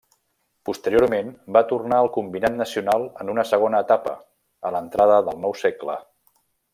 Posteriorment, 0.69 1.27
va 1.57 1.61
tornar 1.73 1.99
al 2.05 2.09
combinat 2.15 2.57
nacional 2.63 3.05
en 3.25 3.31
una 3.37 3.45
segona 3.53 3.83
etapa, 3.87 4.15
a 4.71 4.75
l'entrada 4.77 5.21
del 5.29 5.41
nou 5.45 5.55
segle. 5.65 5.99